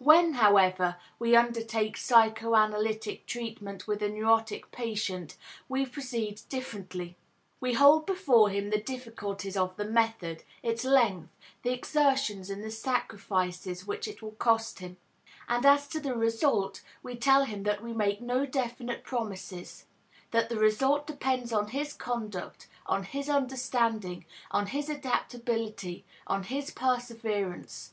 When, 0.00 0.32
however, 0.32 0.96
we 1.20 1.36
undertake 1.36 1.96
psychoanalytic 1.96 3.26
treatment 3.26 3.86
with 3.86 4.02
a 4.02 4.08
neurotic 4.08 4.72
patient 4.72 5.36
we 5.68 5.86
proceed 5.86 6.40
differently. 6.48 7.16
We 7.60 7.74
hold 7.74 8.04
before 8.04 8.48
him 8.50 8.70
the 8.70 8.82
difficulties 8.82 9.56
of 9.56 9.76
the 9.76 9.84
method, 9.84 10.42
its 10.64 10.82
length, 10.84 11.28
the 11.62 11.70
exertions 11.70 12.50
and 12.50 12.64
the 12.64 12.72
sacrifices 12.72 13.86
which 13.86 14.08
it 14.08 14.20
will 14.20 14.32
cost 14.32 14.80
him; 14.80 14.96
and, 15.48 15.64
as 15.64 15.86
to 15.90 16.00
the 16.00 16.16
result, 16.16 16.82
we 17.04 17.14
tell 17.14 17.44
him 17.44 17.62
that 17.62 17.80
we 17.80 17.92
make 17.92 18.20
no 18.20 18.46
definite 18.46 19.04
promises, 19.04 19.86
that 20.32 20.48
the 20.48 20.58
result 20.58 21.06
depends 21.06 21.52
on 21.52 21.68
his 21.68 21.92
conduct, 21.92 22.66
on 22.86 23.04
his 23.04 23.28
understanding, 23.28 24.24
on 24.50 24.66
his 24.66 24.88
adaptability, 24.90 26.04
on 26.26 26.42
his 26.42 26.72
perseverance. 26.72 27.92